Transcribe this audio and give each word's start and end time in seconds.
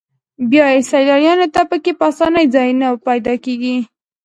بیا 0.49 0.65
هم 0.71 0.81
سیلانیانو 0.91 1.47
ته 1.55 1.61
په 1.69 1.77
کې 1.83 1.91
په 1.99 2.05
اسانۍ 2.11 2.45
ځای 2.55 2.69
نه 2.81 2.87
پیدا 3.07 3.33
کېږي. 3.45 3.75